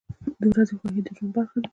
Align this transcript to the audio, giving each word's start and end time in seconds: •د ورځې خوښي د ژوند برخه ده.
•د 0.39 0.43
ورځې 0.51 0.73
خوښي 0.79 1.01
د 1.05 1.07
ژوند 1.17 1.31
برخه 1.35 1.57
ده. 1.61 1.67